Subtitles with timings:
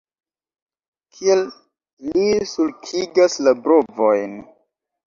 [1.17, 1.43] Kiel
[2.09, 4.39] li sulkigas la brovojn!